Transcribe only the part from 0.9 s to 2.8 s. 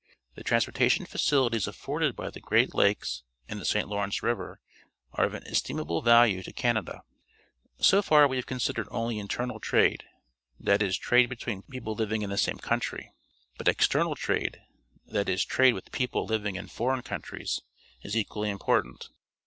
facilities afforded by the Great